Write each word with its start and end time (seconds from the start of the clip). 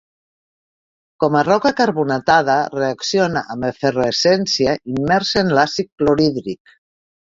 Com 1.23 1.37
a 1.39 1.43
roca 1.49 1.73
carbonatada, 1.81 2.57
reacciona 2.79 3.45
amb 3.57 3.71
efervescència 3.71 4.77
immersa 4.99 5.47
en 5.49 5.57
l'àcid 5.61 5.95
clorhídric. 5.97 6.81